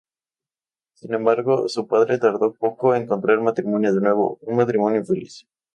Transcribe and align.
Sin 0.95 1.13
embargo, 1.13 1.69
su 1.69 1.85
padre 1.85 2.17
tardó 2.17 2.53
poco 2.55 2.95
en 2.95 3.05
contraer 3.05 3.39
matrimonio 3.39 3.93
de 3.93 4.01
nuevo, 4.01 4.39
un 4.41 4.55
matrimonio 4.57 5.01
infeliz. 5.01 5.45